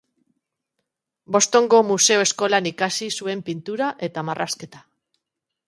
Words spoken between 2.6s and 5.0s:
ikasi zuen pintura eta marrazketa.